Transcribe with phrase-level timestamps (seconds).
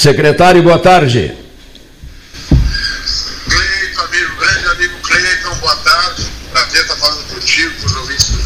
[0.00, 1.36] Secretário, boa tarde.
[3.50, 6.26] Cleiton, amigo, grande amigo Cleiton, boa tarde.
[6.50, 8.38] Prazer estar falando contigo, com os ouvintes do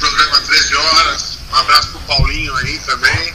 [0.00, 1.38] programa 13 Horas.
[1.48, 3.34] Um abraço para o Paulinho aí também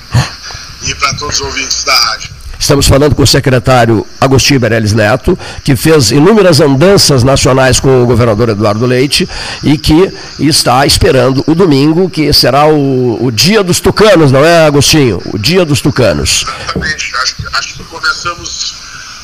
[0.81, 2.34] e para todos os ouvintes da rádio.
[2.65, 8.07] Estamos falando com o secretário Agostinho Meirelles Neto, que fez inúmeras andanças nacionais com o
[8.07, 9.29] governador Eduardo Leite
[9.61, 14.65] e que está esperando o domingo, que será o, o dia dos tucanos, não é,
[14.65, 15.21] Agostinho?
[15.31, 16.41] O dia dos tucanos.
[16.41, 17.15] Exatamente.
[17.21, 18.73] Acho, acho que começamos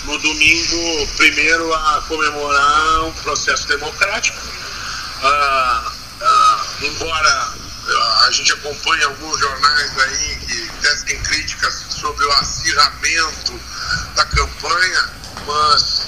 [0.06, 4.38] no domingo, primeiro, a comemorar um processo democrático.
[5.24, 7.61] Ah, ah, embora
[7.94, 13.60] a gente acompanhe alguns jornais aí que tecem críticas sobre o acirramento
[14.16, 15.10] da campanha,
[15.46, 16.08] mas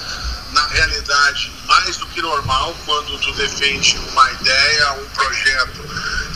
[0.54, 5.82] na realidade, mais do que normal, quando tu defende uma ideia, um projeto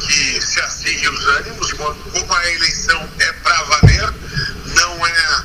[0.07, 4.13] que se acirre os ânimos, como a eleição é para valer,
[4.65, 5.43] não é,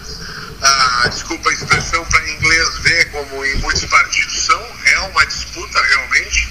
[0.63, 5.83] ah, desculpa a expressão para inglês ver, como em muitos partidos são, é uma disputa
[5.83, 6.49] realmente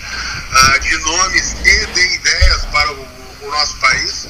[0.52, 4.28] ah, de nomes e de ideias para o, o nosso país.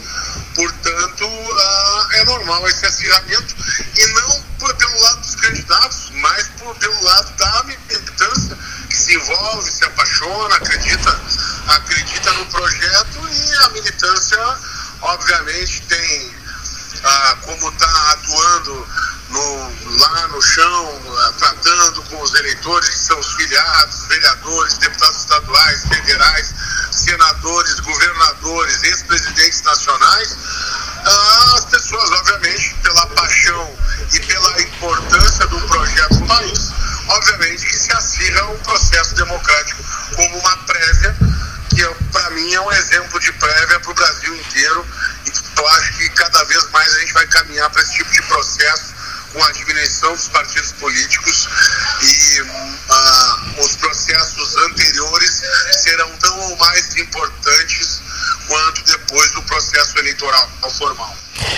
[0.55, 3.55] Portanto, uh, é normal esse acirramento
[3.95, 8.57] e não por, pelo lado dos candidatos, mas por, pelo lado da militância
[8.89, 11.21] que se envolve, se apaixona, acredita,
[11.67, 14.57] acredita no projeto e a militância,
[15.01, 18.87] obviamente, tem uh, como está atuando
[19.29, 25.17] no, lá no chão, uh, tratando com os eleitores que são os filiados, vereadores, deputados
[25.21, 26.53] estaduais, federais,
[26.91, 27.40] senadores,
[28.41, 30.37] governadores, ex-presidentes nacionais,
[31.05, 33.77] ah, as pessoas, obviamente, pela paixão
[34.13, 36.71] e pela importância do projeto do país,
[37.07, 39.83] obviamente que se acirra um processo democrático
[40.15, 41.15] como uma prévia,
[41.69, 44.85] que para mim é um exemplo de prévia para o Brasil inteiro.
[45.25, 48.21] E eu acho que cada vez mais a gente vai caminhar para esse tipo de
[48.23, 48.91] processo
[49.33, 51.47] com a diminuição dos partidos políticos
[52.01, 55.41] e uh, os processos anteriores
[55.83, 57.80] serão tão ou mais importantes
[59.71, 61.15] processo eleitoral formal.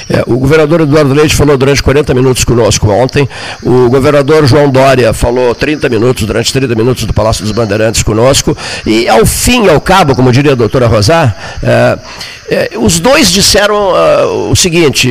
[0.09, 3.27] É, o governador Eduardo Leite falou durante 40 minutos conosco ontem.
[3.61, 8.55] O governador João Dória falou 30 minutos, durante 30 minutos do Palácio dos Bandeirantes conosco.
[8.85, 11.99] E ao fim e ao cabo, como diria a doutora Rosar, é,
[12.49, 15.09] é, os dois disseram uh, o seguinte: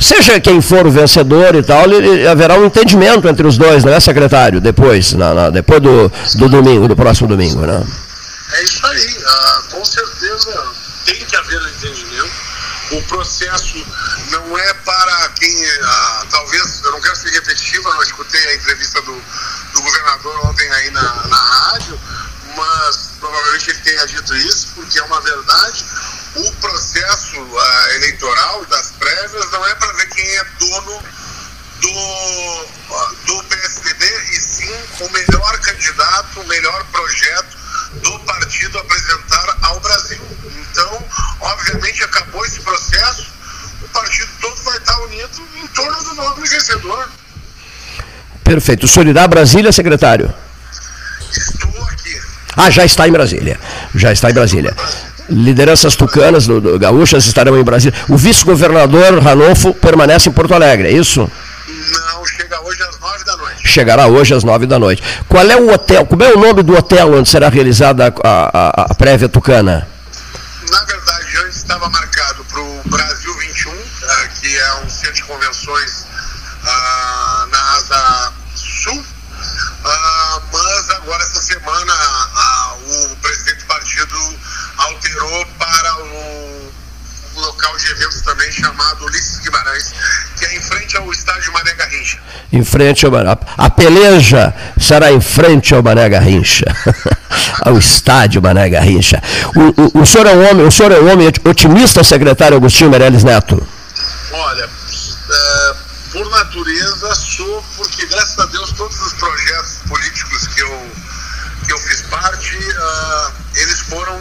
[0.00, 1.84] seja quem for o vencedor e tal,
[2.30, 4.60] haverá um entendimento entre os dois, não é, secretário?
[4.60, 7.82] Depois, na, na, depois do, do domingo, do próximo domingo, né?
[8.56, 12.54] É isso aí, uh, com certeza tem que haver um entendimento.
[12.92, 13.86] O processo
[14.30, 18.54] não é para quem, uh, talvez, eu não quero ser repetitivo, eu não escutei a
[18.54, 19.22] entrevista do,
[19.72, 21.98] do governador ontem aí na, na rádio,
[22.56, 25.84] mas provavelmente ele tenha dito isso, porque é uma verdade.
[26.36, 31.02] O processo uh, eleitoral das prévias não é para ver quem é dono
[31.80, 37.53] do, uh, do PSDB, e sim o melhor candidato, o melhor projeto
[38.78, 40.20] apresentar ao Brasil.
[40.70, 41.04] Então,
[41.40, 43.26] obviamente, acabou esse processo,
[43.82, 47.08] o partido todo vai estar unido em torno do nome vencedor.
[48.42, 48.84] Perfeito.
[48.84, 50.32] O senhor irá a Brasília, secretário?
[51.30, 52.20] Estou aqui.
[52.56, 53.58] Ah, já está em Brasília.
[53.94, 54.76] Já está em Brasília.
[55.28, 57.98] Lideranças tucanas, do, do, gaúchas estarão em Brasília.
[58.08, 61.30] O vice-governador Ranolfo permanece em Porto Alegre, é isso
[62.26, 63.53] chega hoje às nove da noite.
[63.64, 65.02] Chegará hoje às nove da noite.
[65.26, 68.82] Qual é o hotel, como é o nome do hotel onde será realizada a, a,
[68.90, 69.88] a prévia tucana?
[70.70, 75.22] Na verdade, antes estava marcado para o Brasil 21, eh, que é um centro de
[75.24, 76.06] convenções
[76.62, 79.04] ah, na Asa Sul,
[79.84, 84.38] ah, mas agora essa semana ah, o presidente do partido
[84.76, 86.63] alterou para o,
[87.40, 89.92] local de eventos também chamado Ulisses Guimarães,
[90.38, 92.18] que é em frente ao estádio Mané Garrincha.
[92.52, 93.36] Em frente ao Mané.
[93.56, 96.66] A peleja será em frente ao Mané Garrincha.
[97.62, 99.22] ao estádio Mané Garrincha.
[99.56, 102.90] O, o, o, senhor é um homem, o senhor é um homem otimista, secretário Agostinho
[102.90, 103.66] Meirelles Neto?
[104.32, 104.64] Olha,
[105.30, 105.74] é,
[106.12, 110.92] por natureza sou, porque graças a Deus todos os projetos políticos que eu,
[111.66, 114.20] que eu fiz parte, uh, eles foram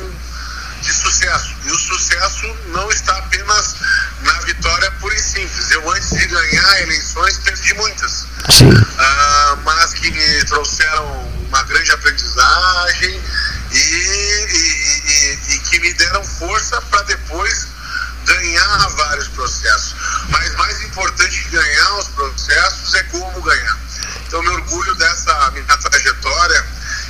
[0.83, 1.55] de sucesso.
[1.65, 3.75] E o sucesso não está apenas
[4.21, 5.71] na vitória pura e simples.
[5.71, 8.27] Eu, antes de ganhar eleições, perdi muitas.
[8.51, 8.69] Sim.
[8.69, 11.05] Uh, mas que me trouxeram
[11.47, 13.21] uma grande aprendizagem
[13.71, 17.67] e, e, e, e que me deram força para depois
[18.25, 19.95] ganhar vários processos.
[20.29, 23.77] Mas mais importante que ganhar os processos é como ganhar.
[24.27, 26.65] Então, me orgulho dessa minha trajetória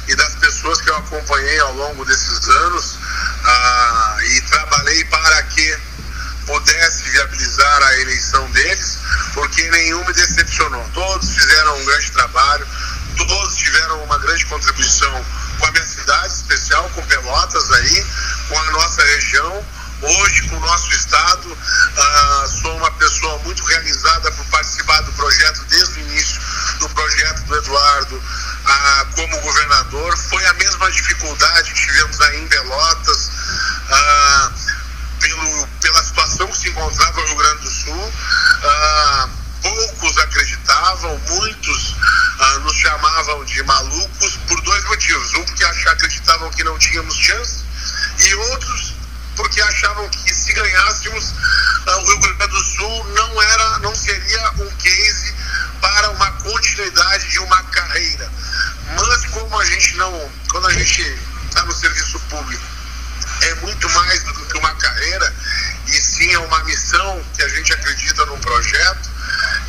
[0.07, 2.97] e das pessoas que eu acompanhei ao longo desses anos
[3.53, 5.77] ah, e trabalhei para que
[6.45, 8.97] pudesse viabilizar a eleição deles,
[9.33, 10.83] porque nenhum me decepcionou.
[10.93, 12.67] Todos fizeram um grande trabalho,
[13.17, 15.25] todos tiveram uma grande contribuição
[15.59, 18.05] com a minha cidade especial, com Pelotas aí,
[18.49, 19.65] com a nossa região,
[20.01, 21.57] hoje com o nosso estado.
[21.97, 26.41] Ah, sou uma pessoa muito realizada por participar do projeto desde o início
[26.79, 28.23] do projeto do Eduardo
[28.65, 30.17] ah, como governador.
[30.17, 33.31] Foi a mesma dificuldade que tivemos aí em Pelotas.
[33.89, 34.51] Ah,
[35.19, 38.13] pelo, pela situação que se encontrava no Rio Grande do Sul,
[38.63, 39.29] ah,
[39.61, 41.95] poucos acreditavam, muitos
[42.39, 45.33] ah, nos chamavam de malucos por dois motivos.
[45.35, 47.63] Um, porque acreditavam que não tínhamos chance,
[48.19, 48.93] e outros
[49.35, 51.33] porque achavam que se ganhássemos
[51.85, 55.33] o Rio Grande do Sul não era, não seria um case
[55.81, 58.31] para uma continuidade de uma carreira.
[58.95, 61.01] Mas como a gente não, quando a gente
[61.47, 62.63] está no serviço público,
[63.41, 65.33] é muito mais do que uma carreira
[65.87, 69.09] e sim é uma missão que a gente acredita no projeto.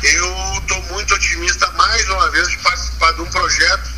[0.03, 3.89] Eu estou muito otimista mais uma vez de participar de um projeto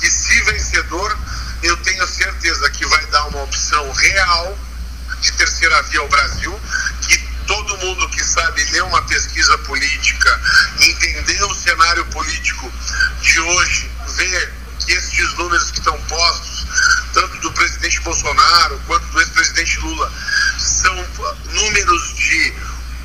[0.00, 1.18] que, se vencedor,
[1.62, 4.58] eu tenho certeza que vai dar uma opção real
[5.20, 6.60] de terceira via ao Brasil,
[7.08, 10.40] que todo mundo que sabe ler uma pesquisa política,
[10.80, 12.72] entender o cenário político
[13.20, 16.57] de hoje, vê que esses números que estão postos,
[17.12, 20.12] tanto do presidente Bolsonaro quanto do ex-presidente Lula,
[20.58, 21.06] são
[21.52, 22.54] números de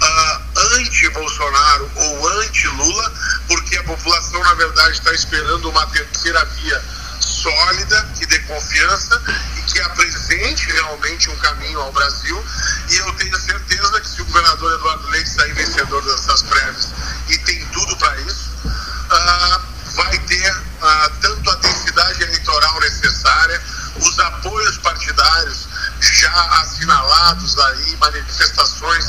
[0.01, 0.41] uh,
[0.75, 3.13] anti-Bolsonaro ou anti-Lula,
[3.47, 6.83] porque a população, na verdade, está esperando uma terceira via
[7.19, 9.21] sólida, que dê confiança
[9.57, 12.45] e que apresente realmente um caminho ao Brasil.
[12.89, 16.89] E eu tenho certeza que se o governador Eduardo Leite sair vencedor dessas prévias,
[17.29, 19.61] e tem tudo para isso, uh,
[19.95, 23.61] vai ter uh, tanto a densidade eleitoral necessária,
[24.03, 25.67] os apoios partidários
[25.99, 29.05] já assinalados aí, manifestações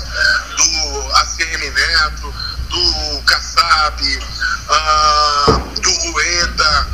[0.56, 2.34] do ACM Neto,
[2.68, 4.18] do Kassab,
[4.68, 6.86] uh, do Rueda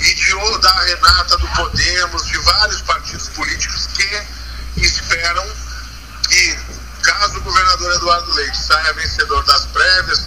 [0.00, 5.46] e de, da Renata do Podemos, de vários partidos políticos que esperam
[6.28, 6.58] que,
[7.02, 10.26] caso o governador Eduardo Leite saia vencedor das prévias,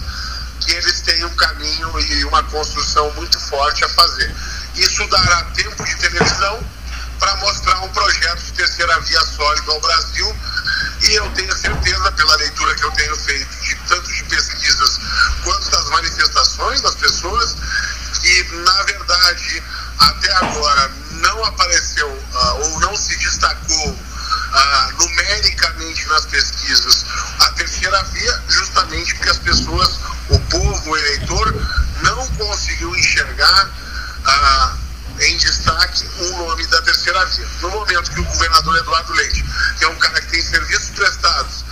[0.60, 4.34] que eles tenham um caminho e uma construção muito forte a fazer.
[4.74, 6.60] Isso dará tempo de televisão
[7.20, 10.36] para mostrar um projeto de terceira via sólido ao Brasil.
[11.02, 14.98] E eu tenho certeza, pela leitura que eu tenho feito, de tanto de pesquisas
[15.44, 17.56] quanto das manifestações das pessoas,
[18.20, 19.62] que na verdade
[19.98, 27.04] até agora não apareceu uh, ou não se destacou uh, numericamente nas pesquisas
[27.40, 30.00] a terceira via, justamente porque as pessoas,
[30.30, 31.54] o povo, o eleitor,
[32.02, 33.68] não conseguiu enxergar.
[34.20, 34.90] Uh,
[35.20, 35.69] em destaque
[36.18, 37.46] o nome da terceira via.
[37.62, 39.44] No momento que o governador Eduardo Leite,
[39.78, 41.64] que é um cara que tem serviços prestados,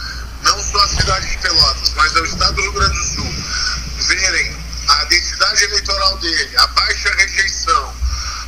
[0.42, 3.34] não só a cidade de Pelotas, mas ao estado do Rio Grande do Sul,
[3.98, 4.56] verem
[4.88, 7.94] a densidade eleitoral dele, a baixa rejeição,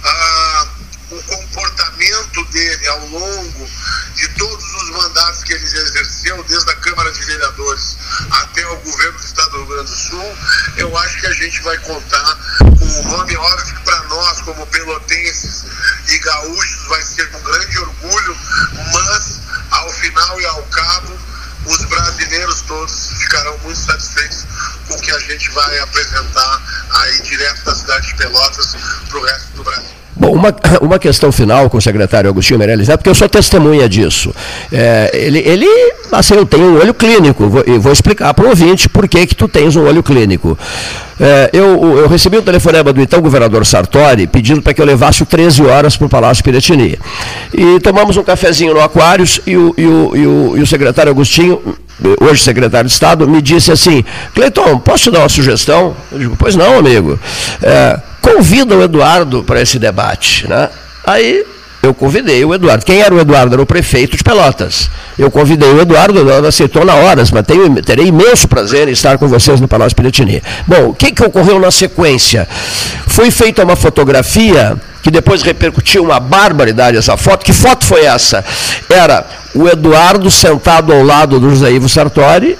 [0.05, 0.67] a,
[1.11, 3.71] o comportamento dele ao longo
[4.15, 7.97] de todos os mandatos que ele exerceu, desde a Câmara de Vereadores
[8.31, 10.39] até o governo do Estado do Rio Grande do Sul,
[10.77, 14.67] eu acho que a gente vai contar com o nome, óbvio que para nós, como
[14.67, 15.65] pelotenses
[16.09, 18.37] e gaúchos, vai ser um grande orgulho,
[18.93, 19.41] mas
[19.71, 21.19] ao final e ao cabo,
[21.67, 24.47] os brasileiros todos ficarão muito satisfeitos
[24.89, 28.77] com o que a gente vai apresentar aí direto da cidade de Pelotas
[29.09, 30.01] para o resto do Brasil.
[30.15, 33.89] Bom, uma, uma questão final com o secretário Agostinho Meirelles, é porque eu sou testemunha
[33.89, 34.35] disso.
[34.71, 35.67] É, ele, ele,
[36.13, 39.27] assim, eu tenho um olho clínico, vou, e vou explicar para o ouvinte por que,
[39.27, 40.59] que tu tens um olho clínico.
[41.19, 45.23] É, eu, eu recebi um telefonema do então governador Sartori pedindo para que eu levasse
[45.23, 46.99] o 13 horas para o Palácio Piratini.
[47.55, 51.11] E tomamos um cafezinho no Aquários e o, e o, e o, e o secretário
[51.11, 51.79] Agostinho
[52.21, 54.05] hoje secretário de Estado, me disse assim,
[54.35, 55.97] Cleiton, posso te dar uma sugestão?
[56.11, 57.19] Eu digo, pois não, amigo.
[57.63, 60.49] É, convida o Eduardo para esse debate.
[60.49, 60.69] Né?
[61.05, 61.45] Aí
[61.83, 62.85] eu convidei o Eduardo.
[62.85, 63.55] Quem era o Eduardo?
[63.55, 64.91] Era o prefeito de Pelotas.
[65.19, 68.93] Eu convidei o Eduardo, o Eduardo aceitou na hora, mas tenho, terei imenso prazer em
[68.93, 70.43] estar com vocês no Palácio Piratini.
[70.67, 72.47] Bom, o que, que ocorreu na sequência?
[73.07, 77.45] Foi feita uma fotografia que depois repercutiu uma barbaridade essa foto.
[77.45, 78.45] Que foto foi essa?
[78.89, 82.59] Era o Eduardo sentado ao lado do José Ivo Sartori,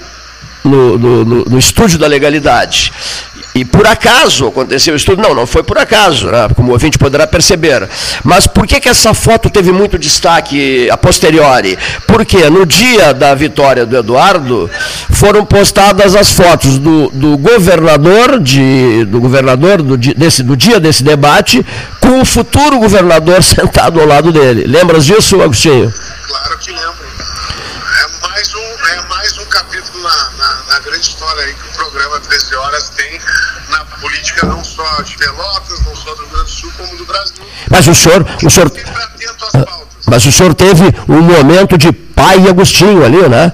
[0.65, 2.93] no, no, no, no estúdio da legalidade.
[3.55, 5.23] E por acaso aconteceu isso tudo?
[5.23, 6.49] Não, não foi por acaso, né?
[6.55, 7.89] como o ouvinte poderá perceber.
[8.23, 11.77] Mas por que, que essa foto teve muito destaque a posteriori?
[12.07, 14.71] Porque no dia da vitória do Eduardo,
[15.11, 21.03] foram postadas as fotos do, do governador, de, do governador do, desse, do dia desse
[21.03, 21.65] debate,
[21.99, 24.65] com o futuro governador sentado ao lado dele.
[24.67, 25.93] Lembras disso, Agostinho?
[26.27, 27.11] Claro que lembro.
[28.03, 29.80] É mais um, é mais um capítulo
[30.41, 33.21] na, na, grande história aí que o programa 13 Horas tem
[33.69, 37.05] na política não só de Pelotas, não só do Rio Grande do Sul, como do
[37.05, 37.45] Brasil.
[37.69, 38.27] Mas o senhor.
[38.43, 38.73] O senhor
[40.07, 43.53] mas o senhor teve um momento de pai Agostinho ali, né?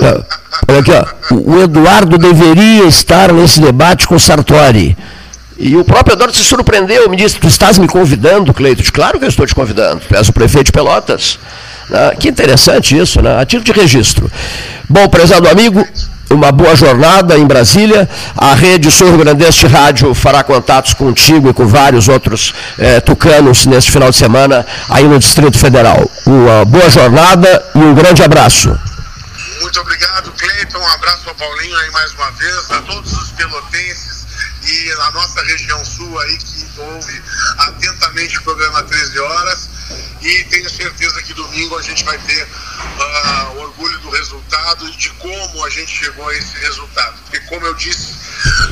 [0.66, 1.34] Olha aqui, ó.
[1.34, 4.96] O Eduardo deveria estar nesse debate com Sartori.
[5.58, 8.82] E o próprio Eduardo se surpreendeu, me disse, tu estás me convidando, Cleito?
[8.90, 11.38] Claro que eu estou te convidando, tu és o prefeito de Pelotas.
[11.92, 13.38] Ah, que interessante isso, né?
[13.38, 14.30] a título de registro.
[14.88, 15.86] Bom, prezado amigo,
[16.30, 18.08] uma boa jornada em Brasília.
[18.36, 23.66] A rede Sul Rio Grandense Rádio fará contatos contigo e com vários outros eh, tucanos
[23.66, 26.10] neste final de semana aí no Distrito Federal.
[26.26, 28.78] Uma boa jornada e um grande abraço.
[29.60, 30.78] Muito obrigado, Cleiton.
[30.78, 34.20] Um abraço ao Paulinho aí mais uma vez, a todos os pelotenses
[34.62, 37.22] e a nossa região sul aí que ouve
[37.58, 39.69] atentamente o programa 13 horas
[40.22, 45.10] e tenho certeza que domingo a gente vai ter uh, orgulho do resultado e de
[45.10, 47.18] como a gente chegou a esse resultado.
[47.22, 48.14] Porque, como eu disse,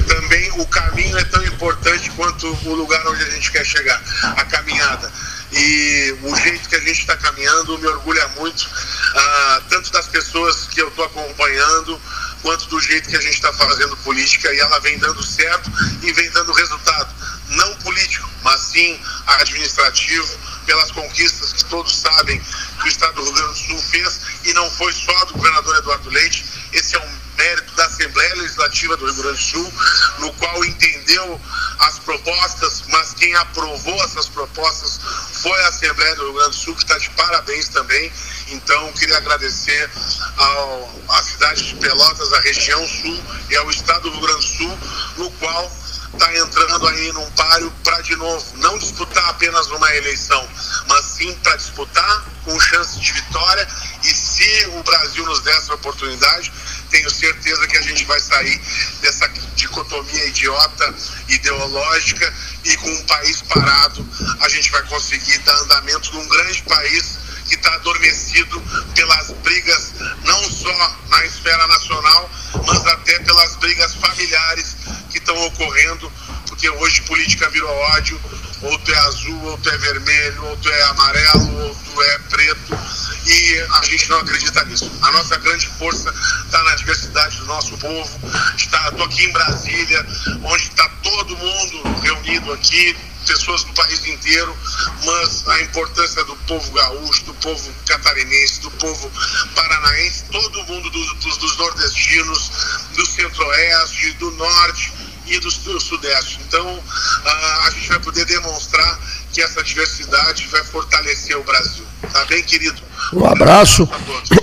[0.07, 4.03] também o caminho é tão importante quanto o lugar onde a gente quer chegar,
[4.37, 5.11] a caminhada.
[5.51, 10.67] E o jeito que a gente está caminhando me orgulha muito, uh, tanto das pessoas
[10.67, 12.01] que eu estou acompanhando,
[12.43, 15.71] quanto do jeito que a gente está fazendo política e ela vem dando certo
[16.03, 17.15] e vem dando resultado.
[17.49, 23.33] Não político, mas sim administrativo, pelas conquistas que todos sabem que o Estado do Rio
[23.33, 26.45] Grande do Sul fez, e não foi só do governador Eduardo Leite,
[26.75, 29.73] esse é um mérito da Assembleia Legislativa do Rio Grande do Sul,
[30.19, 31.41] no qual entendeu
[31.79, 35.01] as propostas, mas quem aprovou essas propostas
[35.43, 38.13] foi a Assembleia do Rio Grande do Sul, que está de parabéns também.
[38.49, 39.91] Então, queria agradecer
[40.37, 44.57] ao, à cidade de Pelotas, à região sul e ao Estado do Rio Grande do
[44.59, 44.79] Sul,
[45.17, 45.78] no qual
[46.13, 50.49] está entrando aí num páreo para, de novo, não disputar apenas uma eleição,
[50.89, 53.69] mas sim para disputar com chance de vitória.
[54.03, 56.53] E se o Brasil nos der essa oportunidade,
[56.91, 58.61] tenho certeza que a gente vai sair
[59.03, 60.95] dessa dicotomia idiota,
[61.29, 62.33] ideológica
[62.65, 64.07] e com um país parado,
[64.41, 68.61] a gente vai conseguir dar andamento num grande país que está adormecido
[68.95, 72.31] pelas brigas, não só na esfera nacional,
[72.67, 74.77] mas até pelas brigas familiares
[75.19, 76.13] que estão ocorrendo,
[76.47, 78.21] porque hoje política virou ódio,
[78.63, 82.19] ou tu é azul, ou tu é vermelho, ou tu é amarelo, ou tu é
[82.31, 82.79] preto,
[83.27, 84.91] e a gente não acredita nisso.
[85.03, 86.13] A nossa grande força
[86.45, 88.21] está na diversidade do nosso povo.
[88.57, 90.07] Estou aqui em Brasília,
[90.43, 92.97] onde está todo mundo reunido aqui,
[93.27, 94.57] pessoas do país inteiro,
[95.05, 99.11] mas a importância do povo gaúcho, do povo catarinense, do povo
[99.55, 102.51] paranaense, todo mundo do, dos, dos nordestinos,
[102.95, 104.98] do centro-oeste, do norte
[105.29, 106.41] e do, do sudeste.
[106.47, 108.99] Então, uh, a gente vai poder demonstrar
[109.33, 111.85] que essa diversidade vai fortalecer o Brasil.
[112.13, 112.81] Tá bem, querido?
[113.13, 113.89] Um abraço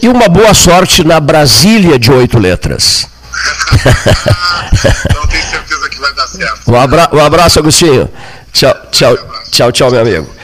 [0.02, 3.08] e uma boa sorte na Brasília de oito letras.
[5.14, 6.72] Não tenho certeza que vai dar certo.
[6.72, 8.10] Um, abra um abraço, Agostinho.
[8.54, 9.18] Tchau, tchau,
[9.52, 10.36] tchau, tchau, meu amigo.